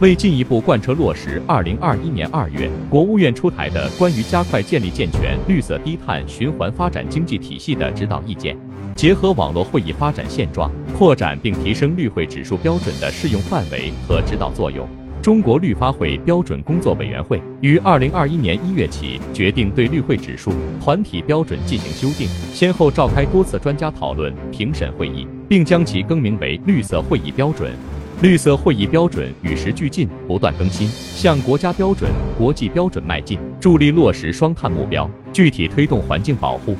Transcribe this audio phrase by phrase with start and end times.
[0.00, 8.56] 为进一步贯彻落实二零二一年二月国务院出台的关于加快建立健全绿色低碳循环发展经济体系的指导意见，
[8.96, 14.88] 结合网络会议发展现状，扩展并提升绿会指数标准的适用范围和指导作用。
[15.20, 20.50] 中国绿发会标准工作委员会于二零二一年一月起决定对绿会指数
[20.82, 27.70] 团体标准进行修订，先后召开多次专家讨论、评审会议，并将其更名为绿色会议标准。
[28.22, 36.76] 绿色会议标准与时俱进，不断更新，向国家标准、国际标准迈进，助力落实双碳目标，具体推动环境保护、